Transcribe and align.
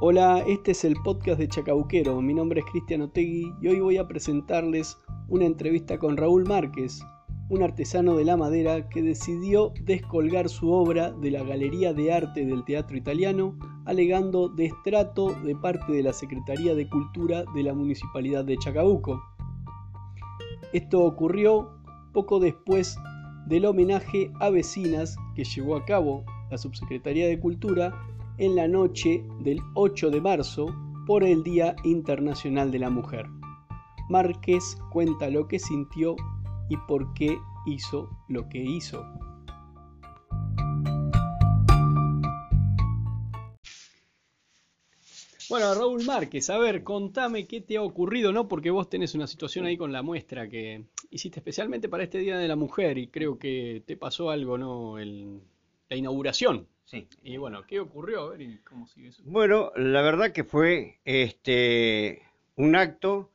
Hola, 0.00 0.44
este 0.46 0.70
es 0.70 0.84
el 0.84 0.94
podcast 1.02 1.40
de 1.40 1.48
Chacabuquero. 1.48 2.22
Mi 2.22 2.32
nombre 2.32 2.60
es 2.60 2.66
Cristian 2.66 3.00
Otegui 3.00 3.52
y 3.60 3.66
hoy 3.66 3.80
voy 3.80 3.96
a 3.96 4.06
presentarles 4.06 4.96
una 5.26 5.44
entrevista 5.44 5.98
con 5.98 6.16
Raúl 6.16 6.44
Márquez, 6.46 7.00
un 7.48 7.64
artesano 7.64 8.16
de 8.16 8.24
la 8.24 8.36
madera 8.36 8.88
que 8.90 9.02
decidió 9.02 9.72
descolgar 9.82 10.48
su 10.48 10.70
obra 10.70 11.10
de 11.10 11.32
la 11.32 11.42
Galería 11.42 11.92
de 11.94 12.12
Arte 12.12 12.46
del 12.46 12.64
Teatro 12.64 12.96
Italiano, 12.96 13.58
alegando 13.86 14.48
destrato 14.48 15.34
de 15.42 15.56
parte 15.56 15.92
de 15.92 16.04
la 16.04 16.12
Secretaría 16.12 16.76
de 16.76 16.88
Cultura 16.88 17.42
de 17.52 17.64
la 17.64 17.74
Municipalidad 17.74 18.44
de 18.44 18.56
Chacabuco. 18.56 19.20
Esto 20.72 21.02
ocurrió 21.02 21.72
poco 22.12 22.38
después 22.38 22.96
del 23.48 23.64
homenaje 23.64 24.30
a 24.38 24.50
vecinas 24.50 25.16
que 25.34 25.42
llevó 25.42 25.74
a 25.74 25.84
cabo 25.84 26.24
la 26.52 26.58
Subsecretaría 26.58 27.26
de 27.26 27.40
Cultura 27.40 27.92
en 28.38 28.54
la 28.54 28.68
noche 28.68 29.24
del 29.40 29.60
8 29.74 30.10
de 30.10 30.20
marzo 30.20 30.74
por 31.06 31.24
el 31.24 31.42
Día 31.42 31.74
Internacional 31.84 32.70
de 32.70 32.78
la 32.78 32.90
Mujer. 32.90 33.26
Márquez 34.08 34.78
cuenta 34.90 35.28
lo 35.28 35.48
que 35.48 35.58
sintió 35.58 36.16
y 36.68 36.76
por 36.86 37.12
qué 37.14 37.36
hizo 37.66 38.08
lo 38.28 38.48
que 38.48 38.58
hizo. 38.58 39.04
Bueno, 45.48 45.74
Raúl 45.74 46.04
Márquez, 46.04 46.50
a 46.50 46.58
ver, 46.58 46.84
contame 46.84 47.46
qué 47.46 47.62
te 47.62 47.78
ha 47.78 47.82
ocurrido, 47.82 48.32
¿no? 48.32 48.48
Porque 48.48 48.70
vos 48.70 48.88
tenés 48.90 49.14
una 49.14 49.26
situación 49.26 49.64
ahí 49.64 49.78
con 49.78 49.92
la 49.92 50.02
muestra 50.02 50.48
que 50.48 50.84
hiciste 51.10 51.40
especialmente 51.40 51.88
para 51.88 52.04
este 52.04 52.18
Día 52.18 52.36
de 52.36 52.48
la 52.48 52.56
Mujer 52.56 52.98
y 52.98 53.08
creo 53.08 53.38
que 53.38 53.82
te 53.86 53.96
pasó 53.96 54.30
algo, 54.30 54.58
¿no? 54.58 54.98
El, 54.98 55.40
la 55.88 55.96
inauguración. 55.96 56.66
Sí. 56.84 57.06
Y 57.22 57.36
bueno, 57.36 57.66
¿qué 57.66 57.80
ocurrió? 57.80 58.22
A 58.22 58.30
ver, 58.30 58.42
¿y 58.42 58.58
cómo 58.58 58.86
sigue 58.86 59.08
eso? 59.08 59.22
Bueno, 59.26 59.72
la 59.76 60.00
verdad 60.02 60.32
que 60.32 60.44
fue 60.44 61.00
este 61.04 62.22
un 62.56 62.76
acto 62.76 63.30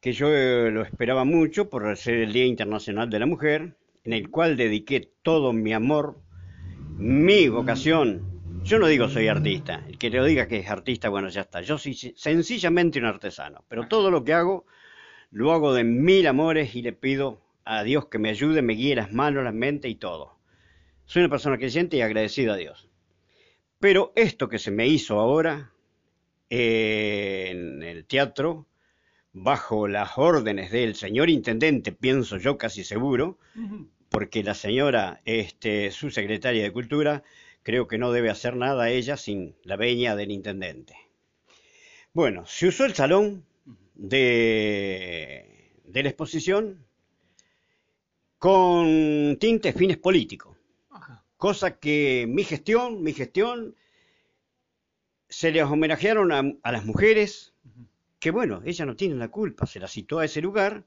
que 0.00 0.12
yo 0.12 0.28
eh, 0.28 0.70
lo 0.72 0.82
esperaba 0.82 1.24
mucho 1.24 1.70
por 1.70 1.96
ser 1.96 2.14
el 2.14 2.32
Día 2.32 2.44
Internacional 2.44 3.08
de 3.08 3.20
la 3.20 3.26
Mujer, 3.26 3.76
en 4.04 4.12
el 4.12 4.30
cual 4.30 4.56
dediqué 4.56 5.12
todo 5.22 5.52
mi 5.52 5.72
amor, 5.72 6.20
mi 6.96 7.48
vocación. 7.48 8.32
Yo 8.64 8.80
no 8.80 8.88
digo 8.88 9.08
soy 9.08 9.28
artista, 9.28 9.84
el 9.86 9.98
que 9.98 10.10
te 10.10 10.16
lo 10.16 10.24
diga 10.24 10.48
que 10.48 10.58
es 10.58 10.68
artista, 10.68 11.08
bueno, 11.08 11.28
ya 11.28 11.42
está. 11.42 11.60
Yo 11.62 11.78
soy 11.78 11.94
sencillamente 11.94 12.98
un 12.98 13.04
artesano, 13.04 13.64
pero 13.68 13.86
todo 13.86 14.10
lo 14.10 14.24
que 14.24 14.32
hago 14.32 14.66
lo 15.30 15.52
hago 15.52 15.72
de 15.72 15.84
mil 15.84 16.26
amores 16.26 16.74
y 16.74 16.82
le 16.82 16.92
pido 16.92 17.40
a 17.64 17.82
Dios 17.84 18.06
que 18.06 18.18
me 18.18 18.28
ayude, 18.28 18.60
me 18.60 18.74
guíe 18.74 18.96
las 18.96 19.12
manos, 19.12 19.44
la 19.44 19.52
mente 19.52 19.88
y 19.88 19.94
todo. 19.94 20.31
Soy 21.06 21.22
una 21.22 21.30
persona 21.30 21.58
creyente 21.58 21.96
y 21.96 22.00
agradecida 22.00 22.54
a 22.54 22.56
Dios. 22.56 22.88
Pero 23.78 24.12
esto 24.14 24.48
que 24.48 24.58
se 24.58 24.70
me 24.70 24.86
hizo 24.86 25.18
ahora 25.18 25.72
eh, 26.48 27.48
en 27.50 27.82
el 27.82 28.04
teatro, 28.04 28.66
bajo 29.32 29.88
las 29.88 30.18
órdenes 30.18 30.70
del 30.70 30.94
señor 30.94 31.30
intendente, 31.30 31.92
pienso 31.92 32.36
yo 32.36 32.58
casi 32.58 32.84
seguro, 32.84 33.38
porque 34.08 34.44
la 34.44 34.54
señora, 34.54 35.20
este, 35.24 35.90
su 35.90 36.10
secretaria 36.10 36.62
de 36.62 36.72
Cultura, 36.72 37.22
creo 37.62 37.88
que 37.88 37.98
no 37.98 38.12
debe 38.12 38.30
hacer 38.30 38.56
nada 38.56 38.90
ella 38.90 39.16
sin 39.16 39.56
la 39.64 39.76
veña 39.76 40.14
del 40.14 40.30
intendente. 40.30 40.94
Bueno, 42.12 42.46
se 42.46 42.68
usó 42.68 42.84
el 42.84 42.94
salón 42.94 43.44
de, 43.94 45.72
de 45.84 46.02
la 46.02 46.08
exposición 46.08 46.84
con 48.38 49.38
tintes 49.40 49.74
fines 49.74 49.96
políticos 49.96 50.51
cosa 51.42 51.76
que 51.80 52.26
mi 52.28 52.44
gestión, 52.44 53.02
mi 53.02 53.12
gestión, 53.14 53.74
se 55.28 55.50
les 55.50 55.64
homenajearon 55.64 56.30
a, 56.30 56.70
las 56.70 56.84
mujeres, 56.84 57.52
que 58.20 58.30
bueno, 58.30 58.62
ellas 58.64 58.86
no 58.86 58.94
tienen 58.94 59.18
la 59.18 59.26
culpa, 59.26 59.66
se 59.66 59.80
las 59.80 59.90
citó 59.90 60.20
a 60.20 60.24
ese 60.24 60.40
lugar, 60.40 60.84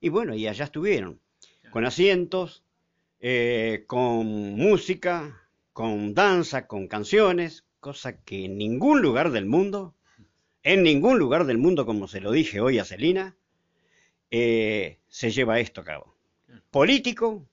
y 0.00 0.08
bueno, 0.08 0.34
y 0.34 0.48
allá 0.48 0.64
estuvieron, 0.64 1.20
con 1.70 1.84
asientos, 1.84 2.64
eh, 3.20 3.84
con 3.86 4.26
música, 4.56 5.48
con 5.72 6.12
danza, 6.12 6.66
con 6.66 6.88
canciones, 6.88 7.64
cosa 7.78 8.20
que 8.20 8.46
en 8.46 8.58
ningún 8.58 9.00
lugar 9.00 9.30
del 9.30 9.46
mundo, 9.46 9.94
en 10.64 10.82
ningún 10.82 11.20
lugar 11.20 11.46
del 11.46 11.58
mundo, 11.58 11.86
como 11.86 12.08
se 12.08 12.20
lo 12.20 12.32
dije 12.32 12.60
hoy 12.60 12.80
a 12.80 12.84
Celina, 12.84 13.36
eh, 14.32 14.98
se 15.06 15.30
lleva 15.30 15.60
esto 15.60 15.82
a 15.82 15.84
cabo. 15.84 16.16
Político, 16.72 17.46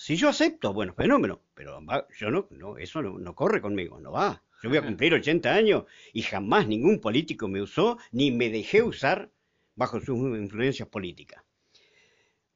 si 0.00 0.16
yo 0.16 0.30
acepto, 0.30 0.72
bueno, 0.72 0.94
fenómeno, 0.94 1.42
pero 1.52 1.78
yo 2.18 2.30
no, 2.30 2.48
no 2.52 2.78
eso 2.78 3.02
no, 3.02 3.34
corre 3.34 3.60
conmigo, 3.60 4.00
no 4.00 4.12
va. 4.12 4.42
Yo 4.62 4.70
voy 4.70 4.78
a 4.78 4.82
cumplir 4.82 5.12
80 5.12 5.52
años 5.52 5.84
y 6.14 6.22
jamás 6.22 6.66
ningún 6.66 7.00
político 7.00 7.48
me 7.48 7.60
usó 7.60 7.98
ni 8.10 8.30
me 8.30 8.48
dejé 8.48 8.82
usar 8.82 9.30
bajo 9.74 10.00
sus 10.00 10.16
influencias 10.16 10.88
políticas. 10.88 11.44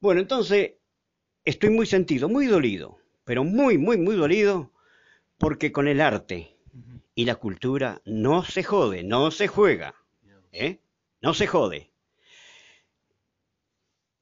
Bueno, 0.00 0.22
entonces 0.22 0.72
estoy 1.44 1.68
muy 1.68 1.84
sentido, 1.84 2.30
muy 2.30 2.46
dolido, 2.46 2.96
pero 3.24 3.44
muy, 3.44 3.76
muy, 3.76 3.98
muy 3.98 4.16
dolido 4.16 4.72
porque 5.36 5.70
con 5.70 5.86
el 5.86 6.00
arte 6.00 6.56
y 7.14 7.26
la 7.26 7.34
cultura 7.34 8.00
no 8.06 8.42
se 8.42 8.62
jode, 8.62 9.02
no 9.02 9.30
se 9.30 9.48
juega, 9.48 9.94
¿eh? 10.50 10.80
no 11.20 11.34
se 11.34 11.46
jode. 11.46 11.90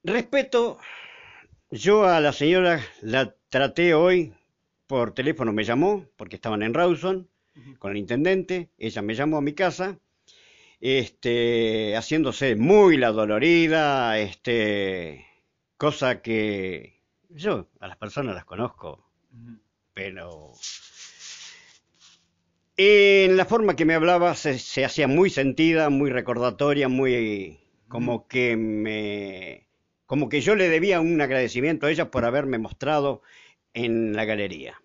Respeto 0.03 0.77
yo 1.73 2.05
a 2.05 2.21
la 2.21 2.33
señora 2.33 2.81
la 3.01 3.35
traté 3.49 3.95
hoy 3.95 4.33
por 4.85 5.13
teléfono, 5.13 5.53
me 5.53 5.63
llamó, 5.63 6.05
porque 6.15 6.35
estaban 6.35 6.61
en 6.61 6.73
Rawson 6.73 7.27
con 7.79 7.91
el 7.91 7.97
intendente, 7.97 8.69
ella 8.77 9.01
me 9.01 9.15
llamó 9.15 9.37
a 9.37 9.41
mi 9.41 9.53
casa, 9.53 9.99
este, 10.79 11.95
haciéndose 11.95 12.55
muy 12.55 12.97
la 12.97 13.11
dolorida, 13.11 14.19
este, 14.19 15.25
cosa 15.77 16.21
que 16.21 17.01
yo 17.29 17.67
a 17.79 17.87
las 17.87 17.97
personas 17.97 18.35
las 18.35 18.45
conozco, 18.45 19.09
pero 19.93 20.53
en 22.77 23.35
la 23.35 23.45
forma 23.45 23.75
que 23.75 23.85
me 23.85 23.95
hablaba 23.95 24.35
se, 24.35 24.59
se 24.59 24.85
hacía 24.85 25.07
muy 25.07 25.31
sentida, 25.31 25.89
muy 25.89 26.11
recordatoria, 26.11 26.87
muy 26.87 27.59
como 27.87 28.27
que 28.27 28.57
me 28.57 29.72
como 30.05 30.29
que 30.29 30.41
yo 30.41 30.55
le 30.55 30.69
debía 30.69 31.01
un 31.01 31.19
agradecimiento 31.21 31.85
a 31.85 31.91
ella 31.91 32.11
por 32.11 32.25
haberme 32.25 32.57
mostrado 32.57 33.21
en 33.73 34.15
la 34.15 34.25
galería. 34.25 34.81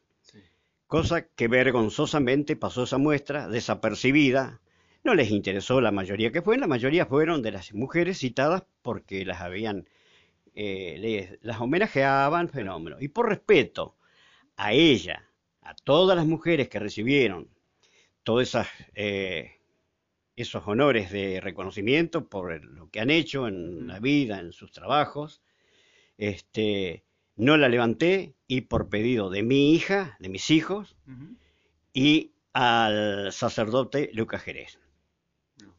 Cosa 0.87 1.27
que 1.29 1.49
vergonzosamente 1.49 2.57
pasó 2.57 2.85
esa 2.85 2.99
muestra 2.99 3.49
desapercibida. 3.49 4.61
No 5.05 5.15
les 5.15 5.31
interesó 5.31 5.81
la 5.81 5.93
mayoría 5.93 6.33
que 6.33 6.43
fue, 6.43 6.57
la 6.57 6.67
mayoría 6.67 7.07
fueron 7.07 7.43
de 7.43 7.53
las 7.53 7.75
mujeres 7.75 8.19
citadas 8.19 8.65
porque 8.83 9.25
las 9.25 9.41
habían, 9.43 9.89
eh, 10.55 11.39
las 11.43 11.61
homenajeaban, 11.61 12.49
fenómeno. 12.49 12.97
Y 13.01 13.09
por 13.09 13.29
respeto 13.29 13.97
a 14.57 14.73
ella, 14.73 15.29
a 15.61 15.75
todas 15.75 16.17
las 16.17 16.27
mujeres 16.27 16.69
que 16.69 16.79
recibieron 16.79 17.49
todas 18.23 18.49
esas 18.49 18.69
eh, 18.95 19.58
esos 20.39 20.63
honores 20.67 21.11
de 21.11 21.41
reconocimiento 21.41 22.29
por 22.29 22.65
lo 22.65 22.89
que 22.91 23.01
han 23.01 23.11
hecho 23.11 23.49
en 23.49 23.89
la 23.89 23.99
vida, 23.99 24.39
en 24.39 24.53
sus 24.53 24.71
trabajos. 24.71 25.43
Este, 26.17 27.05
no 27.37 27.57
la 27.57 27.69
levanté 27.69 28.35
y 28.47 28.63
por 28.63 28.89
pedido 28.89 29.31
de 29.31 29.43
mi 29.43 29.75
hija, 29.75 30.17
de 30.21 30.29
mis 30.29 30.51
hijos, 30.51 30.97
y 31.93 32.33
al 32.53 33.33
sacerdote 33.33 34.11
Lucas 34.13 34.43
Jerez. 34.43 34.79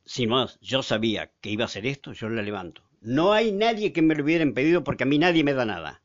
Sin 0.06 0.30
más, 0.30 0.60
yo 0.62 0.84
sabía 0.84 1.32
que 1.40 1.52
iba 1.52 1.64
a 1.64 1.66
hacer 1.66 1.86
esto, 1.86 2.12
yo 2.12 2.30
la 2.30 2.42
levanto. 2.42 2.84
No 3.02 3.32
hay 3.32 3.54
nadie 3.54 3.94
que 3.94 4.02
me 4.02 4.16
lo 4.16 4.24
hubiera 4.24 4.46
pedido 4.52 4.84
porque 4.84 5.04
a 5.04 5.08
mí 5.08 5.18
nadie 5.20 5.44
me 5.44 5.54
da 5.54 5.66
nada. 5.66 6.02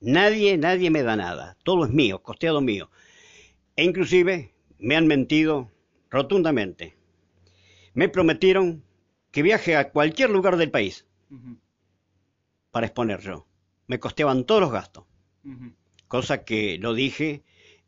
Nadie, 0.00 0.58
nadie 0.58 0.90
me 0.90 1.02
da 1.02 1.16
nada. 1.16 1.56
Todo 1.64 1.86
es 1.86 1.90
mío, 1.90 2.22
costeado 2.22 2.60
mío. 2.60 2.90
E 3.76 3.84
inclusive 3.84 4.52
me 4.78 4.96
han 4.96 5.06
mentido 5.06 5.70
rotundamente 6.10 6.96
me 7.94 8.08
prometieron 8.08 8.84
que 9.30 9.42
viaje 9.42 9.76
a 9.76 9.90
cualquier 9.90 10.30
lugar 10.30 10.56
del 10.56 10.70
país 10.70 11.06
para 12.70 12.86
exponer 12.86 13.20
yo. 13.20 13.46
Me 13.86 13.98
costeaban 13.98 14.44
todos 14.44 14.60
los 14.60 14.72
gastos, 14.72 15.04
cosa 16.08 16.44
que 16.44 16.78
lo 16.78 16.94
dije 16.94 17.42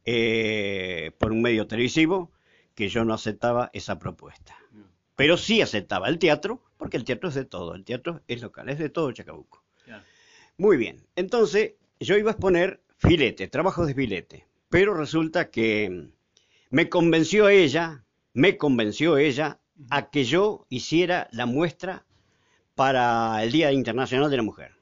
eh, 0.05 1.13
por 1.19 1.33
un 1.33 1.43
medio 1.43 1.67
televisivo 1.67 2.33
que 2.75 2.89
yo 2.89 3.05
no 3.05 3.15
aceptaba 3.15 3.71
esa 3.73 3.99
propuesta. 3.99 4.57
Pero 5.17 5.37
sí 5.37 5.63
aceptaba 5.63 6.09
el 6.09 6.19
teatro, 6.19 6.63
porque 6.77 6.97
el 6.97 7.05
teatro 7.05 7.29
es 7.31 7.35
de 7.35 7.45
todo, 7.45 7.75
el 7.75 7.85
teatro 7.85 8.23
es 8.29 8.43
local, 8.43 8.69
es 8.69 8.79
de 8.79 8.91
todo 8.91 9.13
Chacabuco. 9.13 9.65
Muy 10.59 10.77
bien, 10.77 11.07
entonces 11.17 11.75
yo 12.01 12.17
iba 12.17 12.31
a 12.31 12.33
exponer 12.33 12.81
filete, 12.99 13.49
trabajos 13.49 13.87
de 13.87 13.95
filete, 13.95 14.47
pero 14.69 14.95
resulta 14.95 15.51
que 15.51 16.11
me 16.71 16.89
convenció 16.89 17.49
ella, 17.49 18.05
me 18.33 18.57
convenció 18.57 19.17
ella 19.17 19.61
a 19.91 20.11
que 20.11 20.25
yo 20.25 20.67
hiciera 20.69 21.29
la 21.33 21.47
muestra 21.47 22.05
para 22.75 23.43
el 23.43 23.53
Día 23.53 23.73
Internacional 23.73 24.31
de 24.31 24.37
la 24.37 24.43
Mujer. 24.43 24.73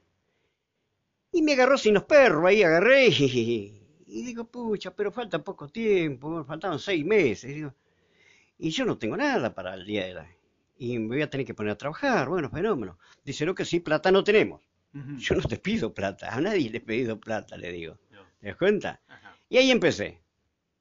Y 1.32 1.43
me 1.43 1.52
agarró 1.52 1.76
sin 1.79 1.94
los 1.94 2.05
perros, 2.05 2.44
ahí 2.46 2.62
agarré 2.62 3.06
y, 3.08 3.82
digo, 4.06 4.44
pucha, 4.44 4.94
pero 4.94 5.11
falta 5.11 5.43
poco 5.43 5.69
tiempo, 5.69 6.44
faltaban 6.44 6.79
seis 6.79 7.05
meses. 7.05 7.73
y 8.58 8.70
yo 8.70 8.85
no 8.85 8.99
tengo 8.99 9.17
nada 9.17 9.55
para 9.55 9.75
el 9.75 9.85
día 9.85 10.06
de 10.06 10.14
la... 10.14 10.29
Y 10.76 10.99
me 10.99 11.08
voy 11.08 11.23
a 11.23 11.31
tener 11.31 11.46
que 11.46 11.55
poner 11.55 11.73
a 11.73 11.79
trabajar, 11.79 12.29
bueno, 12.29 12.50
fenómeno. 12.50 12.99
Dice, 13.25 13.46
no, 13.46 13.55
que 13.55 13.64
sí, 13.64 13.81
plata 13.81 14.11
no 14.11 14.25
tenemos. 14.25 14.61
Yo 15.19 15.35
no 15.35 15.43
te 15.43 15.56
pido 15.56 15.93
plata, 15.93 16.32
a 16.32 16.41
nadie 16.41 16.70
le 16.70 16.79
he 16.79 16.81
pedido 16.81 17.19
plata, 17.19 17.56
le 17.56 17.73
digo. 17.73 17.99
¿Te 18.38 18.49
das 18.49 18.56
cuenta? 18.56 19.00
Y 19.49 19.56
ahí 19.56 19.73
empecé. 19.73 20.20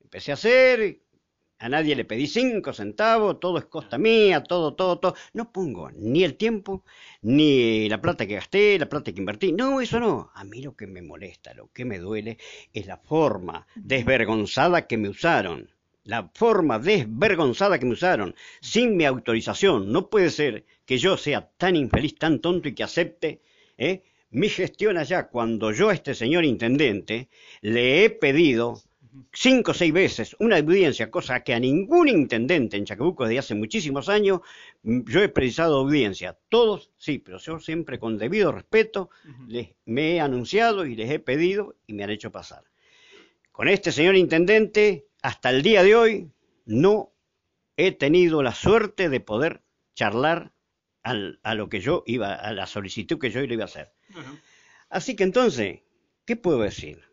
Empecé 0.02 0.32
a 0.32 0.34
hacer, 0.36 1.03
a 1.64 1.70
nadie 1.70 1.96
le 1.96 2.04
pedí 2.04 2.28
cinco 2.28 2.74
centavos, 2.74 3.40
todo 3.40 3.58
es 3.58 3.66
costa 3.66 3.98
mía, 3.98 4.44
todo, 4.44 4.74
todo, 4.74 5.00
todo. 5.00 5.16
No 5.32 5.50
pongo 5.54 5.90
ni 5.92 6.26
el 6.26 6.36
tiempo, 6.36 6.84
ni 7.22 7.88
la 7.88 8.02
plata 8.02 8.28
que 8.28 8.36
gasté, 8.36 8.78
la 8.78 8.90
plata 8.90 9.14
que 9.14 9.22
invertí. 9.22 9.54
No, 9.54 9.80
eso 9.80 9.98
no. 9.98 10.30
A 10.36 10.44
mí 10.44 10.62
lo 10.62 10.76
que 10.76 10.88
me 10.88 11.02
molesta, 11.02 11.54
lo 11.54 11.72
que 11.72 11.86
me 11.86 12.00
duele, 12.00 12.38
es 12.74 12.86
la 12.86 12.98
forma 12.98 13.66
desvergonzada 13.76 14.88
que 14.88 14.98
me 14.98 15.08
usaron. 15.08 15.70
La 16.04 16.30
forma 16.34 16.80
desvergonzada 16.80 17.80
que 17.80 17.86
me 17.86 17.94
usaron, 17.94 18.36
sin 18.60 18.98
mi 18.98 19.06
autorización. 19.06 19.90
No 19.90 20.10
puede 20.10 20.32
ser 20.32 20.66
que 20.86 20.98
yo 20.98 21.16
sea 21.16 21.50
tan 21.56 21.78
infeliz, 21.78 22.16
tan 22.16 22.40
tonto 22.40 22.68
y 22.68 22.76
que 22.76 22.84
acepte 22.84 23.42
¿eh? 23.78 24.04
mi 24.32 24.50
gestión 24.50 24.98
allá 24.98 25.30
cuando 25.30 25.72
yo 25.72 25.88
a 25.88 25.94
este 25.94 26.14
señor 26.14 26.44
intendente 26.44 27.30
le 27.62 28.04
he 28.04 28.10
pedido 28.10 28.82
cinco 29.32 29.72
o 29.72 29.74
seis 29.74 29.94
veces 29.94 30.36
una 30.40 30.58
audiencia, 30.58 31.12
cosa 31.12 31.44
que 31.44 31.54
a 31.54 31.60
ningún 31.60 32.08
intendente 32.08 32.78
en 32.78 32.86
Chacabuco 32.86 33.26
desde 33.26 33.40
hace 33.40 33.56
muchísimos 33.56 34.10
años 34.10 34.42
mm, 34.84 35.02
yo 35.06 35.22
he 35.22 35.30
precisado 35.30 35.78
audiencia. 35.78 36.38
Todos, 36.50 36.92
sí, 36.98 37.20
pero 37.20 37.38
yo 37.38 37.60
siempre 37.60 38.00
con 38.00 38.18
debido 38.18 38.52
respeto 38.52 39.10
les, 39.48 39.70
me 39.86 40.16
he 40.16 40.20
anunciado 40.20 40.86
y 40.86 40.96
les 40.96 41.12
he 41.12 41.20
pedido 41.20 41.76
y 41.88 41.94
me 41.94 42.04
han 42.04 42.10
hecho 42.10 42.32
pasar. 42.32 42.64
Con 43.52 43.68
este 43.68 43.92
señor 43.92 44.16
intendente, 44.16 45.08
hasta 45.22 45.50
el 45.52 45.62
día 45.62 45.84
de 45.84 45.96
hoy, 45.96 46.32
no 46.66 47.12
he 47.78 47.92
tenido 47.92 48.42
la 48.42 48.54
suerte 48.54 49.10
de 49.10 49.20
poder 49.20 49.62
charlar 49.96 50.52
a 51.04 51.54
lo 51.54 51.68
que 51.68 51.82
yo 51.82 52.04
iba, 52.08 52.34
a 52.34 52.54
la 52.54 52.66
solicitud 52.66 53.20
que 53.20 53.30
yo 53.30 53.42
le 53.42 53.54
iba 53.54 53.64
a 53.64 53.66
hacer. 53.66 53.92
Así 54.90 55.16
que 55.16 55.24
entonces, 55.24 55.82
¿qué 56.26 56.38
puedo 56.38 56.62
decir? 56.62 57.04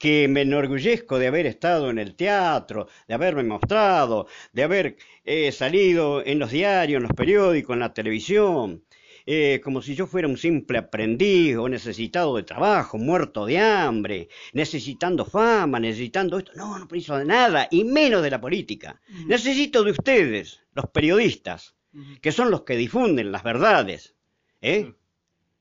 Que 0.00 0.26
me 0.28 0.40
enorgullezco 0.42 1.18
de 1.18 1.28
haber 1.28 1.46
estado 1.46 1.90
en 1.90 1.98
el 1.98 2.16
teatro, 2.16 2.88
de 3.06 3.14
haberme 3.14 3.44
mostrado, 3.44 4.26
de 4.52 4.62
haber 4.64 4.96
eh, 5.24 5.52
salido 5.52 6.24
en 6.24 6.38
los 6.40 6.50
diarios, 6.50 6.96
en 6.96 7.06
los 7.08 7.16
periódicos, 7.16 7.74
en 7.74 7.80
la 7.80 7.94
televisión, 7.94 8.82
eh, 9.26 9.60
como 9.62 9.82
si 9.82 9.94
yo 9.94 10.06
fuera 10.06 10.26
un 10.26 10.36
simple 10.36 10.78
aprendiz 10.78 11.56
o 11.56 11.68
necesitado 11.68 12.36
de 12.36 12.42
trabajo, 12.42 12.98
muerto 12.98 13.46
de 13.46 13.58
hambre, 13.58 14.28
necesitando 14.54 15.24
fama, 15.24 15.78
necesitando 15.78 16.38
esto. 16.38 16.52
No, 16.56 16.78
no 16.78 16.88
preciso 16.88 17.16
de 17.16 17.26
nada, 17.26 17.68
y 17.70 17.84
menos 17.84 18.22
de 18.22 18.30
la 18.30 18.40
política. 18.40 19.00
Necesito 19.26 19.84
de 19.84 19.92
ustedes, 19.92 20.60
los 20.72 20.86
periodistas, 20.90 21.76
que 22.22 22.32
son 22.32 22.50
los 22.50 22.62
que 22.62 22.76
difunden 22.76 23.32
las 23.32 23.42
verdades. 23.42 24.16
¿eh? 24.62 24.94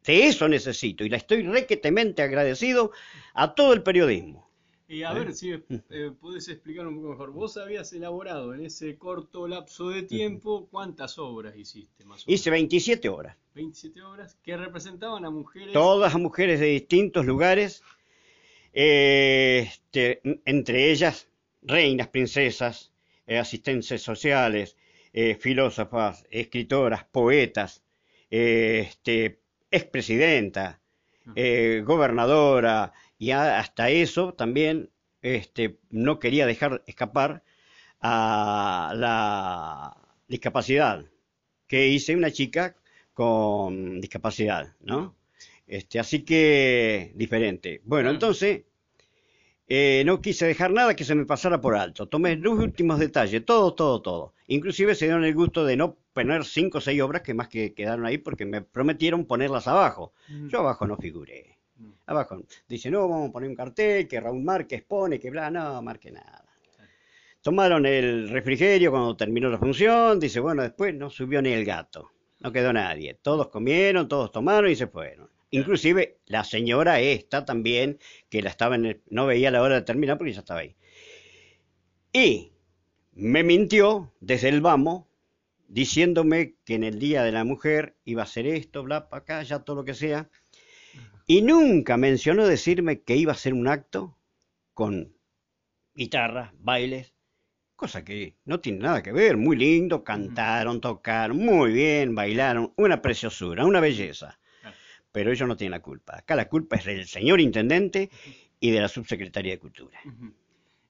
De 0.05 0.27
eso 0.27 0.47
necesito 0.47 1.03
y 1.03 1.09
la 1.09 1.17
estoy 1.17 1.43
requetemente 1.43 2.21
agradecido 2.21 2.91
a 3.33 3.53
todo 3.53 3.73
el 3.73 3.83
periodismo. 3.83 4.49
Y 4.87 5.03
a 5.03 5.11
¿Eh? 5.11 5.19
ver 5.19 5.33
si 5.33 5.51
eh, 5.51 6.11
puedes 6.19 6.47
explicar 6.47 6.87
un 6.87 6.95
poco 6.95 7.09
mejor. 7.09 7.31
Vos 7.31 7.57
habías 7.57 7.93
elaborado 7.93 8.55
en 8.55 8.65
ese 8.65 8.97
corto 8.97 9.47
lapso 9.47 9.89
de 9.89 10.01
tiempo, 10.03 10.67
¿cuántas 10.71 11.19
obras 11.19 11.55
hiciste 11.55 12.05
más 12.05 12.23
Hice 12.25 12.49
27 12.49 13.07
horas. 13.07 13.37
27 13.53 14.01
obras 14.01 14.35
que 14.41 14.57
representaban 14.57 15.25
a 15.25 15.29
mujeres. 15.29 15.73
Todas 15.73 16.15
mujeres 16.15 16.59
de 16.59 16.67
distintos 16.67 17.25
lugares, 17.25 17.83
este, 18.73 20.21
entre 20.45 20.91
ellas 20.91 21.27
reinas, 21.61 22.07
princesas, 22.07 22.91
asistentes 23.27 24.01
sociales, 24.01 24.75
eh, 25.11 25.35
filósofas, 25.35 26.25
escritoras, 26.29 27.03
poetas, 27.05 27.83
eh, 28.29 28.85
este, 28.87 29.38
expresidenta, 29.71 30.79
eh, 31.35 31.83
gobernadora, 31.85 32.93
y 33.17 33.31
hasta 33.31 33.89
eso 33.89 34.33
también 34.33 34.89
este, 35.21 35.77
no 35.89 36.19
quería 36.19 36.45
dejar 36.45 36.83
escapar 36.87 37.43
a 38.01 38.93
la 38.95 39.97
discapacidad, 40.27 41.05
que 41.67 41.87
hice 41.87 42.15
una 42.15 42.31
chica 42.31 42.75
con 43.13 43.99
discapacidad, 43.99 44.75
¿no? 44.79 45.15
Este, 45.67 45.99
así 45.99 46.23
que 46.23 47.11
diferente. 47.15 47.81
Bueno, 47.83 48.09
entonces 48.09 48.63
eh, 49.67 50.01
no 50.05 50.19
quise 50.19 50.47
dejar 50.47 50.71
nada 50.71 50.95
que 50.95 51.03
se 51.03 51.13
me 51.13 51.25
pasara 51.25 51.61
por 51.61 51.75
alto. 51.75 52.07
Tomé 52.07 52.35
los 52.37 52.57
últimos 52.57 52.97
detalles, 52.99 53.45
todo, 53.45 53.75
todo, 53.75 54.01
todo. 54.01 54.33
Inclusive 54.47 54.95
se 54.95 55.05
dieron 55.05 55.23
el 55.25 55.35
gusto 55.35 55.63
de 55.63 55.77
no 55.77 55.97
poner 56.25 56.45
cinco 56.45 56.77
o 56.79 56.81
seis 56.81 57.01
obras 57.01 57.21
que 57.21 57.33
más 57.33 57.47
que 57.47 57.73
quedaron 57.73 58.05
ahí 58.05 58.17
porque 58.17 58.45
me 58.45 58.61
prometieron 58.61 59.25
ponerlas 59.25 59.67
abajo. 59.67 60.13
Mm. 60.27 60.47
Yo 60.47 60.59
abajo 60.59 60.87
no 60.87 60.97
figuré. 60.97 61.57
Mm. 61.77 61.89
Abajo 62.07 62.43
dice, 62.67 62.89
no, 62.91 63.07
vamos 63.07 63.29
a 63.29 63.31
poner 63.31 63.49
un 63.49 63.55
cartel 63.55 64.07
que 64.07 64.19
Raúl 64.19 64.43
Márquez 64.43 64.83
pone, 64.83 65.19
que 65.19 65.29
bla, 65.29 65.49
no, 65.49 65.81
marque 65.81 66.11
nada. 66.11 66.43
Tomaron 67.41 67.85
el 67.85 68.29
refrigerio 68.29 68.91
cuando 68.91 69.15
terminó 69.15 69.49
la 69.49 69.57
función, 69.57 70.19
dice, 70.19 70.41
bueno, 70.41 70.61
después 70.61 70.93
no 70.93 71.09
subió 71.09 71.41
ni 71.41 71.53
el 71.53 71.63
gato, 71.63 72.11
no 72.41 72.51
quedó 72.51 72.73
nadie. 72.73 73.13
Todos 73.21 73.47
comieron, 73.47 74.09
todos 74.09 74.31
tomaron 74.31 74.69
y 74.69 74.75
se 74.75 74.87
fueron. 74.87 75.29
Inclusive 75.51 76.19
la 76.25 76.43
señora 76.43 76.99
esta 76.99 77.45
también, 77.45 77.97
que 78.29 78.41
la 78.41 78.49
estaba 78.49 78.75
en 78.75 79.01
no 79.09 79.25
veía 79.25 79.51
la 79.51 79.61
hora 79.61 79.75
de 79.75 79.81
terminar 79.81 80.17
porque 80.17 80.33
ya 80.33 80.41
estaba 80.41 80.59
ahí. 80.59 80.75
Y 82.11 82.51
me 83.13 83.43
mintió 83.43 84.13
desde 84.19 84.49
el 84.49 84.61
vamos, 84.61 85.05
diciéndome 85.69 86.55
que 86.65 86.75
en 86.75 86.83
el 86.83 86.99
Día 86.99 87.23
de 87.23 87.31
la 87.31 87.43
Mujer 87.43 87.95
iba 88.03 88.21
a 88.21 88.25
hacer 88.25 88.45
esto, 88.45 88.83
bla, 88.83 89.07
para 89.07 89.21
acá, 89.21 89.43
ya 89.43 89.59
todo 89.59 89.77
lo 89.77 89.85
que 89.85 89.93
sea. 89.93 90.29
Y 91.25 91.41
nunca 91.41 91.95
mencionó 91.95 92.45
decirme 92.45 93.01
que 93.01 93.15
iba 93.15 93.31
a 93.31 93.35
hacer 93.35 93.53
un 93.53 93.67
acto 93.67 94.17
con 94.73 95.15
guitarras, 95.93 96.51
bailes, 96.59 97.13
cosa 97.75 98.03
que 98.03 98.35
no 98.45 98.59
tiene 98.59 98.79
nada 98.79 99.01
que 99.01 99.11
ver, 99.11 99.37
muy 99.37 99.55
lindo, 99.55 100.03
cantaron, 100.03 100.81
tocaron, 100.81 101.37
muy 101.37 101.71
bien, 101.71 102.15
bailaron, 102.15 102.73
una 102.75 103.01
preciosura, 103.01 103.65
una 103.65 103.79
belleza 103.79 104.39
pero 105.11 105.31
ellos 105.31 105.47
no 105.47 105.57
tienen 105.57 105.71
la 105.71 105.81
culpa. 105.81 106.17
Acá 106.17 106.35
la 106.35 106.47
culpa 106.47 106.75
es 106.75 106.85
del 106.85 107.05
señor 107.05 107.39
intendente 107.39 108.09
y 108.59 108.71
de 108.71 108.81
la 108.81 108.87
subsecretaría 108.87 109.53
de 109.53 109.59
Cultura. 109.59 109.99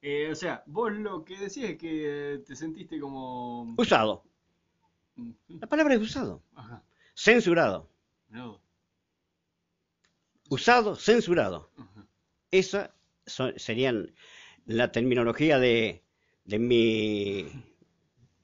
Eh, 0.02 0.30
o 0.31 0.36
sea, 0.36 0.64
vos 0.66 0.94
lo 0.94 1.24
que 1.26 1.38
decís 1.38 1.64
es 1.64 1.78
que 1.78 2.42
te 2.45 2.56
sentiste 2.56 3.00
como... 3.00 3.76
Usado. 3.78 4.24
La 5.47 5.68
palabra 5.68 5.95
es 5.95 6.02
usado. 6.02 6.44
Censurado. 7.16 7.90
Usado, 10.49 10.95
censurado. 10.95 11.69
Esa 12.52 12.94
serían 13.57 14.14
la 14.66 14.92
terminología 14.92 15.59
de, 15.59 16.04
de 16.45 16.59
mi 16.59 17.47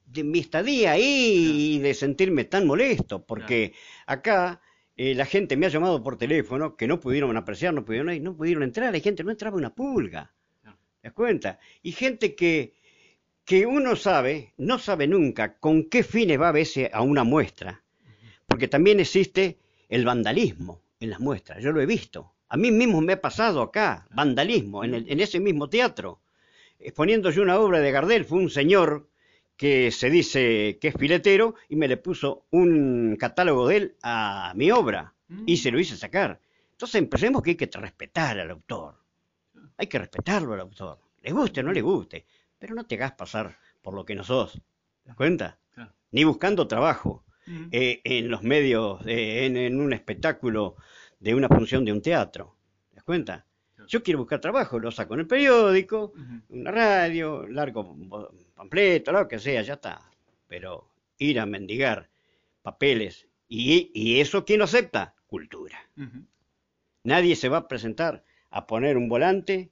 de 0.06 0.24
mi 0.24 0.38
estadía 0.38 0.92
ahí 0.92 1.74
y 1.74 1.78
de 1.78 1.92
sentirme 1.94 2.44
tan 2.44 2.66
molesto, 2.66 3.26
porque 3.26 3.74
acá 4.06 4.60
eh, 4.96 5.14
la 5.14 5.26
gente 5.26 5.56
me 5.56 5.66
ha 5.66 5.68
llamado 5.68 6.02
por 6.02 6.16
teléfono 6.16 6.76
que 6.76 6.86
no 6.86 7.00
pudieron 7.00 7.36
apreciar, 7.36 7.74
no 7.74 7.84
pudieron 7.84 8.22
no 8.22 8.36
pudieron 8.36 8.62
entrar, 8.62 8.94
hay 8.94 9.00
gente 9.00 9.24
no 9.24 9.30
entraba 9.30 9.56
una 9.56 9.74
pulga. 9.74 10.32
¿Te 10.62 11.08
das 11.08 11.12
cuenta? 11.12 11.58
Y 11.82 11.92
gente 11.92 12.34
que, 12.34 12.74
que 13.46 13.64
uno 13.64 13.94
sabe, 13.94 14.52
no 14.56 14.78
sabe 14.80 15.06
nunca 15.06 15.56
con 15.58 15.84
qué 15.84 16.02
fines 16.02 16.38
va 16.38 16.48
a 16.48 16.52
verse 16.52 16.90
a 16.92 17.02
una 17.02 17.22
muestra, 17.22 17.84
porque 18.44 18.66
también 18.66 18.98
existe 18.98 19.60
el 19.88 20.04
vandalismo 20.04 20.82
en 20.98 21.10
las 21.10 21.20
muestras, 21.20 21.62
yo 21.62 21.70
lo 21.70 21.80
he 21.80 21.86
visto. 21.86 22.32
A 22.48 22.56
mí 22.56 22.72
mismo 22.72 23.00
me 23.00 23.12
ha 23.12 23.20
pasado 23.20 23.62
acá, 23.62 24.08
vandalismo, 24.10 24.82
en, 24.82 24.94
en 24.94 25.20
ese 25.20 25.38
mismo 25.38 25.70
teatro. 25.70 26.20
Exponiendo 26.80 27.30
yo 27.30 27.42
una 27.42 27.58
obra 27.60 27.78
de 27.78 27.92
Gardel, 27.92 28.24
fue 28.24 28.38
un 28.38 28.50
señor 28.50 29.08
que 29.56 29.92
se 29.92 30.10
dice 30.10 30.78
que 30.80 30.88
es 30.88 30.94
filetero 30.96 31.54
y 31.68 31.76
me 31.76 31.86
le 31.86 31.96
puso 31.96 32.46
un 32.50 33.16
catálogo 33.16 33.68
de 33.68 33.76
él 33.76 33.96
a 34.02 34.52
mi 34.56 34.72
obra 34.72 35.14
y 35.46 35.56
se 35.58 35.70
lo 35.70 35.78
hice 35.78 35.96
sacar. 35.96 36.40
Entonces 36.72 36.96
empecemos 36.96 37.42
que 37.42 37.50
hay 37.50 37.56
que 37.56 37.70
respetar 37.72 38.40
al 38.40 38.50
autor. 38.50 38.96
Hay 39.78 39.86
que 39.86 39.98
respetarlo 39.98 40.54
al 40.54 40.60
autor. 40.60 40.98
Le 41.22 41.32
guste 41.32 41.60
o 41.60 41.62
no 41.62 41.72
le 41.72 41.80
guste. 41.80 42.26
Pero 42.58 42.74
no 42.74 42.84
te 42.86 42.96
hagas 42.96 43.12
pasar 43.12 43.58
por 43.82 43.94
lo 43.94 44.04
que 44.04 44.14
no 44.14 44.24
sos. 44.24 44.54
¿Te 45.02 45.08
das 45.08 45.16
cuenta? 45.16 45.58
Ni 46.10 46.24
buscando 46.24 46.66
trabajo 46.66 47.24
eh, 47.70 48.00
en 48.04 48.30
los 48.30 48.42
medios, 48.42 49.00
en, 49.06 49.80
un 49.80 49.92
espectáculo 49.92 50.76
de 51.20 51.34
una 51.34 51.48
función 51.48 51.84
de 51.84 51.92
un 51.92 52.02
teatro. 52.02 52.56
¿Te 52.90 52.96
das 52.96 53.04
cuenta? 53.04 53.46
Yo 53.88 54.02
quiero 54.02 54.18
buscar 54.18 54.40
trabajo, 54.40 54.78
lo 54.78 54.90
saco 54.90 55.14
en 55.14 55.20
el 55.20 55.26
periódico, 55.26 56.12
en 56.48 56.60
una 56.60 56.70
radio, 56.72 57.46
largo 57.46 57.96
pampleto, 58.54 59.12
lo 59.12 59.28
que 59.28 59.38
sea, 59.38 59.62
ya 59.62 59.74
está. 59.74 60.10
Pero 60.48 60.90
ir 61.18 61.38
a 61.38 61.46
mendigar 61.46 62.08
papeles, 62.62 63.28
y, 63.48 64.18
eso 64.18 64.44
¿quién 64.44 64.58
lo 64.58 64.64
acepta? 64.64 65.14
Cultura. 65.26 65.78
Nadie 67.04 67.36
se 67.36 67.48
va 67.48 67.58
a 67.58 67.68
presentar 67.68 68.24
a 68.50 68.66
poner 68.66 68.96
un 68.96 69.08
volante, 69.08 69.70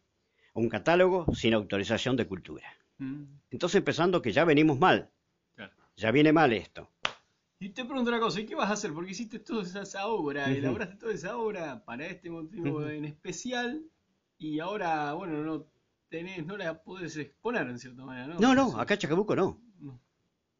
un 0.55 0.69
catálogo, 0.69 1.27
sin 1.35 1.55
autorización 1.55 2.17
de 2.17 2.27
cultura. 2.27 2.67
Mm. 2.99 3.25
Entonces 3.51 3.77
empezando 3.77 4.23
que 4.23 4.33
ya 4.33 4.45
venimos 4.45 4.79
mal, 4.79 5.11
Claro. 5.57 5.73
ya 5.97 6.11
viene 6.11 6.33
mal 6.33 6.53
esto. 6.53 6.89
Y 7.59 7.71
te 7.71 7.85
pregunto 7.85 8.11
una 8.11 8.21
cosa, 8.21 8.41
¿y 8.41 8.47
qué 8.47 8.55
vas 8.55 8.71
a 8.71 8.75
hacer? 8.75 8.93
Porque 8.93 9.13
hiciste 9.13 9.39
toda 9.39 9.63
esa, 9.63 10.07
obra, 10.07 10.45
Ujú. 10.45 10.53
elaboraste 10.55 10.97
toda 10.97 11.13
esa 11.13 11.37
obra 11.37 11.85
para 11.85 12.07
este 12.07 12.31
motivo 12.31 12.79
Ujú. 12.79 12.87
en 12.89 13.05
especial 13.05 13.83
y 14.39 14.59
ahora, 14.61 15.13
bueno, 15.15 15.43
no 15.43 15.67
tenés, 16.09 16.45
no 16.47 16.57
la 16.57 16.83
podés 16.83 17.17
exponer 17.17 17.67
en 17.69 17.79
cierta 17.79 18.05
manera, 18.05 18.27
¿no? 18.27 18.39
No, 18.41 18.55
no, 18.55 18.79
acá 18.81 18.97
Chacabuco 18.97 19.35
no. 19.35 19.61
no. 19.81 19.99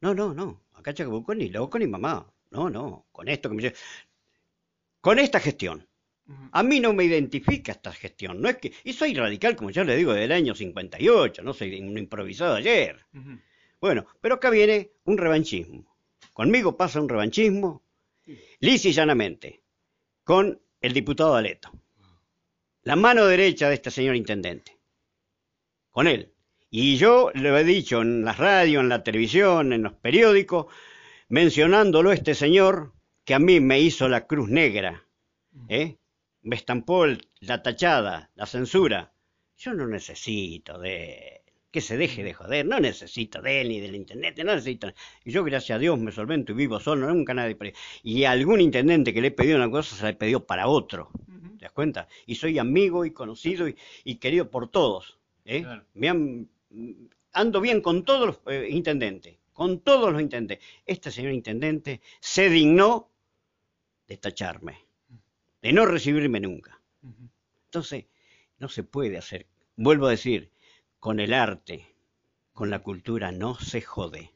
No, 0.01 0.13
no, 0.13 0.33
no. 0.33 0.61
Acá 0.73 0.93
Chacabuco 0.93 1.33
ni 1.33 1.49
loco 1.49 1.79
ni 1.79 1.87
mamá. 1.87 2.25
No, 2.51 2.69
no. 2.69 3.05
Con 3.11 3.27
esto 3.27 3.49
que 3.49 3.55
me 3.55 3.73
Con 5.01 5.19
esta 5.19 5.39
gestión. 5.39 5.87
A 6.51 6.63
mí 6.63 6.79
no 6.79 6.93
me 6.93 7.03
identifica 7.03 7.71
esta 7.71 7.91
gestión. 7.91 8.41
No 8.41 8.49
es 8.49 8.57
que. 8.57 8.73
Y 8.83 8.93
soy 8.93 9.13
radical, 9.13 9.55
como 9.55 9.69
ya 9.69 9.83
le 9.83 9.95
digo, 9.95 10.13
del 10.13 10.31
año 10.31 10.55
58. 10.55 11.43
No 11.43 11.53
soy 11.53 11.79
un 11.79 11.97
improvisado 11.97 12.55
ayer. 12.55 13.05
Bueno, 13.79 14.07
pero 14.21 14.35
acá 14.35 14.49
viene 14.49 14.91
un 15.03 15.17
revanchismo. 15.17 15.95
Conmigo 16.33 16.75
pasa 16.75 16.99
un 16.99 17.07
revanchismo, 17.07 17.83
lisa 18.59 18.89
y 18.89 18.91
llanamente, 18.91 19.61
con 20.23 20.59
el 20.81 20.93
diputado 20.93 21.35
Aleto. 21.35 21.71
La 22.83 22.95
mano 22.95 23.25
derecha 23.25 23.69
de 23.69 23.75
este 23.75 23.91
señor 23.91 24.15
intendente. 24.15 24.77
Con 25.91 26.07
él. 26.07 26.33
Y 26.69 26.97
yo 26.97 27.31
lo 27.35 27.57
he 27.57 27.63
dicho 27.63 28.01
en 28.01 28.25
las 28.25 28.37
radios, 28.37 28.81
en 28.81 28.89
la 28.89 29.03
televisión, 29.03 29.71
en 29.71 29.83
los 29.83 29.93
periódicos, 29.93 30.65
mencionándolo 31.29 32.11
este 32.11 32.35
señor 32.35 32.93
que 33.23 33.33
a 33.33 33.39
mí 33.39 33.59
me 33.59 33.79
hizo 33.79 34.09
la 34.09 34.27
cruz 34.27 34.49
negra, 34.49 35.07
¿eh? 35.69 35.97
Me 36.45 36.55
estampó 36.55 37.05
el- 37.05 37.27
la 37.41 37.61
tachada, 37.63 38.31
la 38.35 38.45
censura. 38.45 39.13
Yo 39.57 39.73
no 39.73 39.87
necesito 39.87 40.79
de 40.79 41.41
que 41.71 41.81
se 41.81 41.97
deje 41.97 42.23
de 42.23 42.33
joder, 42.33 42.65
no 42.65 42.79
necesito 42.79 43.41
de 43.41 43.61
él 43.61 43.67
ni 43.69 43.79
del 43.81 43.95
intendente, 43.95 44.43
no 44.45 44.53
necesito. 44.55 44.87
Y 45.25 45.31
yo, 45.31 45.43
gracias 45.43 45.75
a 45.75 45.79
Dios, 45.79 45.99
me 45.99 46.11
solvento 46.11 46.53
y 46.53 46.55
vivo 46.55 46.79
solo, 46.79 47.07
nunca 47.13 47.33
nadie. 47.33 47.57
Y 48.03 48.23
a 48.23 48.31
algún 48.31 48.61
intendente 48.61 49.13
que 49.13 49.21
le 49.21 49.27
he 49.29 49.31
pedido 49.31 49.57
una 49.57 49.69
cosa, 49.69 49.95
se 49.95 50.03
la 50.03 50.09
he 50.09 50.13
pedido 50.13 50.45
para 50.45 50.67
otro. 50.67 51.09
¿Te 51.59 51.65
das 51.65 51.71
cuenta? 51.73 52.07
Y 52.25 52.35
soy 52.35 52.59
amigo 52.59 53.05
y 53.05 53.11
conocido 53.11 53.67
y, 53.67 53.75
y 54.05 54.15
querido 54.17 54.49
por 54.49 54.69
todos. 54.69 55.19
¿eh? 55.45 55.63
Claro. 55.63 55.85
Me 55.95 56.09
han- 56.09 56.49
ando 57.33 57.61
bien 57.61 57.81
con 57.81 58.05
todos 58.05 58.27
los 58.27 58.39
eh, 58.53 58.67
intendentes, 58.69 59.37
con 59.53 59.79
todos 59.81 60.11
los 60.13 60.21
intendentes. 60.21 60.65
Este 60.85 61.11
señor 61.11 61.33
intendente 61.33 62.01
se 62.21 62.49
dignó 62.49 63.09
de 64.07 64.17
tacharme, 64.17 64.84
de 65.65 65.73
no 65.73 65.87
recibirme 65.87 66.39
nunca. 66.39 66.79
Entonces, 67.65 68.05
no 68.59 68.69
se 68.69 68.83
puede 68.83 69.17
hacer. 69.17 69.47
Vuelvo 69.75 70.05
a 70.05 70.11
decir, 70.11 70.51
con 70.99 71.19
el 71.19 71.33
arte, 71.33 71.87
con 72.53 72.69
la 72.69 72.79
cultura, 72.83 73.31
no 73.31 73.55
se 73.59 73.81
jode. 73.81 74.31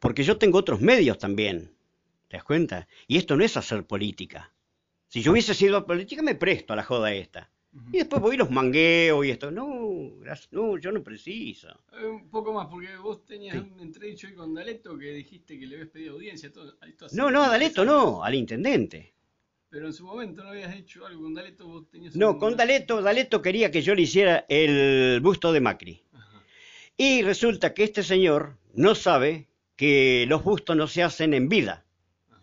Porque 0.00 0.24
yo 0.24 0.36
tengo 0.36 0.58
otros 0.58 0.80
medios 0.80 1.18
también. 1.18 1.72
¿Te 2.26 2.36
das 2.36 2.42
cuenta? 2.44 2.88
Y 3.06 3.16
esto 3.16 3.36
no 3.36 3.44
es 3.44 3.56
hacer 3.56 3.86
política. 3.86 4.52
Si 5.06 5.22
yo 5.22 5.30
hubiese 5.30 5.54
sido 5.54 5.86
política, 5.86 6.20
me 6.22 6.34
presto 6.34 6.72
a 6.72 6.76
la 6.76 6.82
joda 6.82 7.12
esta. 7.14 7.50
Y 7.92 7.98
después 7.98 8.20
voy 8.20 8.34
y 8.34 8.38
los 8.38 8.50
mangueo 8.50 9.22
y 9.22 9.30
esto. 9.30 9.52
No, 9.52 9.68
gracias, 10.20 10.52
no, 10.52 10.78
yo 10.78 10.90
no 10.90 11.00
preciso. 11.04 11.68
Eh, 11.92 12.06
Un 12.06 12.28
poco 12.28 12.52
más, 12.52 12.66
porque 12.66 12.96
vos 12.96 13.24
tenías 13.24 13.54
Sí. 13.54 13.60
un 13.72 13.78
entredicho 13.80 14.26
ahí 14.26 14.34
con 14.34 14.52
Daleto 14.52 14.98
que 14.98 15.12
dijiste 15.12 15.58
que 15.60 15.66
le 15.66 15.76
habías 15.76 15.90
pedido 15.90 16.14
audiencia. 16.14 16.50
Todo, 16.52 16.76
No, 17.12 17.30
no, 17.30 17.44
a 17.44 17.48
Daleto 17.50 17.84
no, 17.84 18.24
al 18.24 18.34
intendente. 18.34 19.14
Pero 19.70 19.86
en 19.86 19.92
su 19.92 20.04
momento 20.06 20.42
no 20.42 20.50
habías 20.50 20.74
hecho 20.74 21.04
algo 21.06 21.22
con 21.22 21.34
Daleto, 21.34 21.66
vos 21.66 21.90
tenías 21.90 22.16
No, 22.16 22.30
un- 22.32 22.38
con 22.38 22.56
Daleto, 22.56 23.02
Daleto 23.02 23.42
quería 23.42 23.70
que 23.70 23.82
yo 23.82 23.94
le 23.94 24.02
hiciera 24.02 24.46
el 24.48 25.20
busto 25.22 25.52
de 25.52 25.60
Macri. 25.60 26.02
Ajá. 26.12 26.42
Y 26.96 27.22
resulta 27.22 27.74
que 27.74 27.84
este 27.84 28.02
señor 28.02 28.56
no 28.74 28.94
sabe 28.94 29.48
que 29.76 30.24
los 30.28 30.42
bustos 30.42 30.74
no 30.76 30.86
se 30.88 31.02
hacen 31.02 31.34
en 31.34 31.48
vida, 31.48 31.84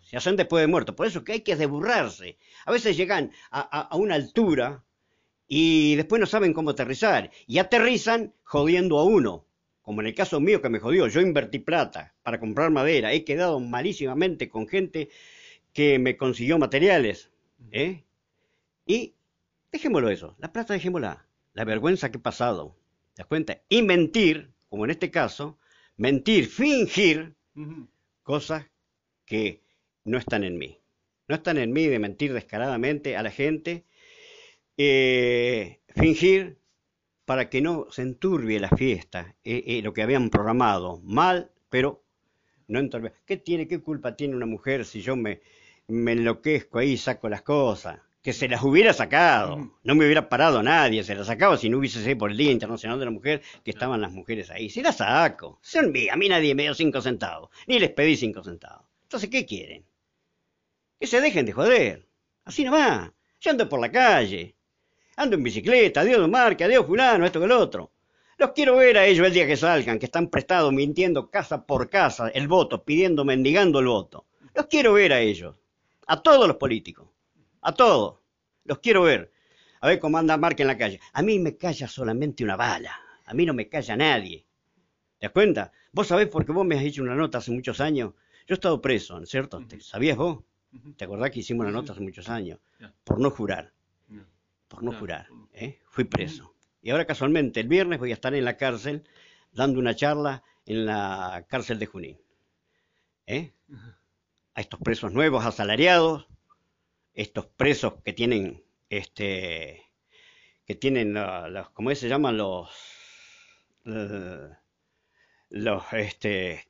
se 0.02 0.16
hacen 0.16 0.36
después 0.36 0.62
de 0.62 0.68
muerto. 0.68 0.94
Por 0.94 1.06
eso 1.08 1.24
que 1.24 1.32
hay 1.32 1.40
que 1.40 1.56
desburrarse. 1.56 2.38
A 2.64 2.70
veces 2.72 2.96
llegan 2.96 3.32
a, 3.50 3.60
a- 3.60 3.82
a 3.88 3.96
una 3.96 4.14
altura 4.14 4.84
y 5.48 5.96
después 5.96 6.20
no 6.20 6.26
saben 6.26 6.52
cómo 6.52 6.70
aterrizar. 6.70 7.30
Y 7.48 7.58
aterrizan 7.58 8.34
jodiendo 8.44 8.98
a 8.98 9.04
uno. 9.04 9.44
Como 9.82 10.00
en 10.00 10.08
el 10.08 10.14
caso 10.14 10.40
mío 10.40 10.60
que 10.62 10.68
me 10.68 10.80
jodió. 10.80 11.06
Yo 11.08 11.20
invertí 11.20 11.58
plata 11.60 12.14
para 12.22 12.40
comprar 12.40 12.70
madera. 12.70 13.12
He 13.12 13.24
quedado 13.24 13.60
malísimamente 13.60 14.48
con 14.48 14.66
gente 14.66 15.10
que 15.76 15.98
me 15.98 16.16
consiguió 16.16 16.58
materiales. 16.58 17.30
¿eh? 17.70 18.02
Y 18.86 19.14
dejémoslo 19.70 20.08
eso. 20.08 20.34
La 20.38 20.50
plata 20.50 20.72
dejémosla. 20.72 21.26
La 21.52 21.64
vergüenza 21.66 22.10
que 22.10 22.16
he 22.16 22.20
pasado. 22.20 22.78
¿Te 23.12 23.20
das 23.20 23.26
cuenta? 23.26 23.60
Y 23.68 23.82
mentir, 23.82 24.54
como 24.70 24.86
en 24.86 24.92
este 24.92 25.10
caso, 25.10 25.58
mentir, 25.98 26.46
fingir 26.46 27.34
cosas 28.22 28.64
que 29.26 29.64
no 30.04 30.16
están 30.16 30.44
en 30.44 30.56
mí. 30.56 30.80
No 31.28 31.34
están 31.34 31.58
en 31.58 31.74
mí 31.74 31.86
de 31.88 31.98
mentir 31.98 32.32
descaradamente 32.32 33.14
a 33.14 33.22
la 33.22 33.30
gente, 33.30 33.84
eh, 34.78 35.80
fingir 35.88 36.58
para 37.26 37.50
que 37.50 37.60
no 37.60 37.88
se 37.90 38.00
enturbie 38.00 38.60
la 38.60 38.70
fiesta, 38.70 39.36
eh, 39.44 39.62
eh, 39.66 39.82
lo 39.82 39.92
que 39.92 40.00
habían 40.00 40.30
programado. 40.30 41.02
Mal, 41.02 41.50
pero 41.68 42.02
no 42.66 42.78
enturbie. 42.78 43.12
¿Qué 43.26 43.36
tiene, 43.36 43.68
qué 43.68 43.82
culpa 43.82 44.16
tiene 44.16 44.36
una 44.36 44.46
mujer 44.46 44.86
si 44.86 45.02
yo 45.02 45.16
me, 45.16 45.42
me 45.88 46.12
enloquezco 46.12 46.78
ahí 46.78 46.92
y 46.92 46.96
saco 46.96 47.28
las 47.28 47.42
cosas? 47.42 47.98
Que 48.22 48.32
se 48.32 48.48
las 48.48 48.62
hubiera 48.64 48.92
sacado, 48.92 49.54
Ujú. 49.54 49.72
no 49.84 49.94
me 49.94 50.04
hubiera 50.04 50.28
parado 50.28 50.60
nadie, 50.62 51.04
se 51.04 51.14
las 51.14 51.28
sacaba 51.28 51.56
si 51.56 51.68
no 51.70 51.78
hubiese 51.78 52.02
sido 52.02 52.18
por 52.18 52.32
el 52.32 52.36
Día 52.36 52.50
Internacional 52.50 52.98
de 52.98 53.04
la 53.04 53.10
Mujer, 53.12 53.40
que 53.64 53.70
estaban 53.70 54.00
las 54.00 54.10
mujeres 54.12 54.50
ahí. 54.50 54.68
Si 54.68 54.82
las 54.82 54.96
saco, 54.96 55.60
son 55.62 55.92
mías, 55.92 56.12
a 56.12 56.16
mí 56.16 56.28
nadie 56.28 56.54
me 56.54 56.64
dio 56.64 56.74
cinco 56.74 57.00
centavos, 57.00 57.50
ni 57.68 57.78
les 57.78 57.90
pedí 57.90 58.16
cinco 58.16 58.42
centavos. 58.42 58.84
Entonces, 59.04 59.30
¿qué 59.30 59.46
quieren? 59.46 59.84
Que 60.98 61.06
se 61.06 61.20
dejen 61.20 61.46
de 61.46 61.52
joder. 61.52 62.06
Así 62.44 62.64
nomás. 62.64 63.12
Yo 63.40 63.50
ando 63.52 63.68
por 63.68 63.80
la 63.80 63.92
calle. 63.92 64.56
Ando 65.16 65.36
en 65.36 65.42
bicicleta. 65.44 66.00
Adiós 66.00 66.28
marca, 66.28 66.64
adiós 66.64 66.84
fulano, 66.86 67.24
esto 67.26 67.40
que 67.40 67.46
lo 67.46 67.58
otro. 67.60 67.92
Los 68.38 68.50
quiero 68.52 68.76
ver 68.76 68.98
a 68.98 69.06
ellos 69.06 69.26
el 69.26 69.32
día 69.32 69.46
que 69.46 69.56
salgan, 69.56 69.98
que 70.00 70.06
están 70.06 70.28
prestados 70.28 70.72
mintiendo 70.72 71.30
casa 71.30 71.64
por 71.64 71.88
casa 71.88 72.28
el 72.28 72.48
voto, 72.48 72.84
pidiendo, 72.84 73.24
mendigando 73.24 73.78
el 73.78 73.86
voto. 73.86 74.26
Los 74.54 74.66
quiero 74.66 74.94
ver 74.94 75.12
a 75.12 75.20
ellos. 75.20 75.54
A 76.06 76.22
todos 76.22 76.46
los 76.46 76.56
políticos. 76.56 77.08
A 77.62 77.72
todos. 77.74 78.20
Los 78.64 78.78
quiero 78.78 79.02
ver. 79.02 79.32
A 79.80 79.88
ver 79.88 79.98
cómo 80.00 80.18
anda 80.18 80.36
Marca 80.36 80.62
en 80.62 80.68
la 80.68 80.78
calle. 80.78 81.00
A 81.12 81.22
mí 81.22 81.38
me 81.38 81.56
calla 81.56 81.86
solamente 81.88 82.44
una 82.44 82.56
bala. 82.56 82.98
A 83.24 83.34
mí 83.34 83.44
no 83.44 83.54
me 83.54 83.68
calla 83.68 83.96
nadie. 83.96 84.46
¿Te 85.18 85.26
das 85.26 85.32
cuenta? 85.32 85.72
Vos 85.92 86.06
sabés 86.08 86.28
porque 86.28 86.52
vos 86.52 86.66
me 86.66 86.76
has 86.76 86.84
hecho 86.84 87.02
una 87.02 87.14
nota 87.14 87.38
hace 87.38 87.50
muchos 87.50 87.80
años. 87.80 88.12
Yo 88.46 88.52
he 88.52 88.54
estado 88.54 88.80
preso, 88.80 89.16
¿no 89.18 89.24
es 89.24 89.30
cierto? 89.30 89.58
¿Te- 89.66 89.80
¿Sabías 89.80 90.16
vos? 90.16 90.44
¿Te 90.96 91.04
acordás 91.04 91.30
que 91.30 91.40
hicimos 91.40 91.64
una 91.64 91.72
nota 91.72 91.92
hace 91.92 92.02
muchos 92.02 92.28
años? 92.28 92.58
Por 93.04 93.18
no 93.20 93.30
jurar, 93.30 93.72
por 94.68 94.82
no 94.82 94.92
jurar. 94.98 95.26
¿eh? 95.52 95.80
Fui 95.88 96.04
preso. 96.04 96.54
Y 96.82 96.90
ahora 96.90 97.06
casualmente 97.06 97.60
el 97.60 97.68
viernes 97.68 97.98
voy 97.98 98.10
a 98.10 98.14
estar 98.14 98.34
en 98.34 98.44
la 98.44 98.56
cárcel 98.56 99.04
dando 99.52 99.80
una 99.80 99.96
charla 99.96 100.42
en 100.66 100.84
la 100.86 101.46
cárcel 101.48 101.78
de 101.78 101.86
Junín. 101.86 102.18
¿eh? 103.26 103.52
A 104.56 104.62
estos 104.62 104.80
presos 104.80 105.12
nuevos, 105.12 105.44
asalariados, 105.44 106.26
estos 107.12 107.44
presos 107.44 107.94
que 108.02 108.14
tienen, 108.14 108.64
este, 108.88 109.82
que 110.64 110.74
tienen, 110.74 111.16
ah, 111.18 111.46
los, 111.48 111.68
¿cómo 111.70 111.94
se 111.94 112.08
llaman? 112.08 112.38
Los, 112.38 112.70
eh, 113.84 114.48
los, 115.50 115.84
este, 115.92 116.68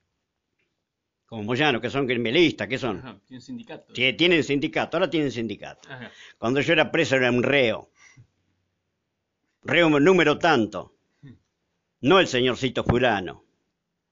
como 1.27 1.45
Moyano, 1.45 1.81
que 1.81 1.89
son 1.89 2.09
criminalistas, 2.09 2.67
que 2.67 2.77
son, 2.77 2.99
Ajá. 2.99 3.21
Tiene 3.25 3.39
un 3.39 3.43
sindicato. 3.43 3.93
tienen 3.93 4.43
sindicato, 4.43 4.97
ahora 4.97 5.09
tienen 5.09 5.31
sindicato. 5.31 5.89
Ajá. 5.89 6.11
Cuando 6.39 6.61
yo 6.61 6.73
era 6.73 6.91
preso 6.91 7.15
era 7.15 7.31
un 7.31 7.45
reo. 7.45 7.93
Reo 9.63 9.89
número 10.01 10.39
tanto. 10.39 10.97
No 12.01 12.19
el 12.19 12.27
señorcito 12.27 12.83
fulano. 12.83 13.46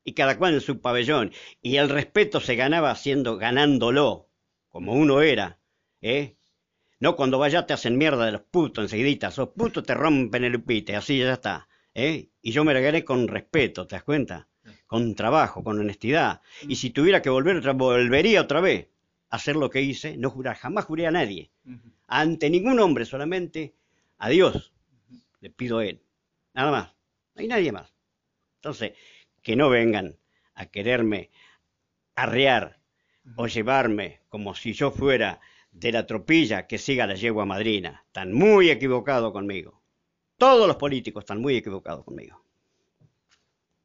Y 0.05 0.13
cada 0.13 0.37
cual 0.39 0.55
en 0.55 0.61
su 0.61 0.81
pabellón. 0.81 1.33
Y 1.63 1.77
el 1.77 1.89
respeto 1.89 2.41
se 2.41 2.57
ganaba 2.57 2.91
haciendo, 2.91 3.37
ganándolo, 3.39 4.29
como 4.69 4.93
uno 4.93 5.23
era. 5.23 5.59
¿Eh? 6.03 6.37
No 7.01 7.17
cuando 7.17 7.39
vaya 7.39 7.67
te 7.67 7.73
hacen 7.73 7.99
mierda 7.99 8.27
de 8.27 8.33
los 8.33 8.43
putos 8.43 8.85
enseguidita. 8.85 9.29
Esos 9.29 9.51
putos 9.51 9.85
te 9.85 9.95
rompen 9.95 10.45
el 10.45 10.57
upite, 10.57 10.97
así 10.97 11.19
ya 11.19 11.33
está. 11.35 11.69
¿Eh? 11.95 12.29
Y 12.43 12.53
yo 12.53 12.65
me 12.65 12.75
la 12.75 12.81
gané 12.81 13.05
con 13.05 13.29
respeto, 13.29 13.87
¿te 13.87 13.97
das 13.97 14.05
cuenta? 14.05 14.49
Con 14.87 15.15
trabajo, 15.15 15.63
con 15.65 15.79
honestidad. 15.79 16.41
Y 16.69 16.77
si 16.77 16.91
tuviera 16.91 17.23
que 17.23 17.31
volver, 17.31 17.57
otra- 17.57 17.73
volvería 17.73 18.43
otra 18.43 18.61
vez 18.61 18.89
a 19.31 19.37
hacer 19.37 19.57
lo 19.57 19.71
que 19.71 19.83
hice, 19.83 20.17
no 20.17 20.31
jurar, 20.31 20.57
jamás 20.57 20.85
juré 20.85 21.07
a 21.07 21.11
nadie 21.11 21.51
ante 22.07 22.51
ningún 22.51 22.79
hombre, 22.81 23.05
solamente 23.05 23.75
a 24.19 24.29
Dios 24.29 24.73
le 25.41 25.51
pido 25.51 25.79
a 25.79 25.87
Él. 25.87 26.01
Nada 26.55 26.71
más. 26.71 26.89
No 27.35 27.41
hay 27.43 27.49
nadie 27.49 27.73
más. 27.73 27.93
Entonces, 28.57 28.93
que 29.45 29.55
no 29.55 29.71
vengan 29.71 30.19
a 30.55 30.67
quererme 30.67 31.31
arrear 32.17 32.81
o 33.37 33.47
llevarme 33.47 34.21
como 34.29 34.55
si 34.57 34.73
yo 34.73 34.91
fuera 34.91 35.41
de 35.71 35.93
la 35.93 36.07
tropilla 36.07 36.67
que 36.67 36.79
siga 36.79 37.07
la 37.07 37.15
yegua 37.15 37.45
madrina. 37.45 38.03
Están 38.07 38.33
muy 38.33 38.71
equivocados 38.71 39.33
conmigo. 39.33 39.83
Todos 40.37 40.67
los 40.67 40.77
políticos 40.77 41.23
están 41.23 41.41
muy 41.41 41.57
equivocados 41.57 42.05
conmigo. 42.05 42.44